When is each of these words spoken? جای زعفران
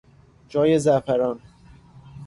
جای 0.49 0.79
زعفران 0.79 1.39